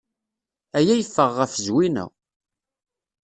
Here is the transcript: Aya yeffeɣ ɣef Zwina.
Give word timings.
Aya 0.77 0.93
yeffeɣ 0.97 1.29
ɣef 1.39 1.53
Zwina. 1.65 2.05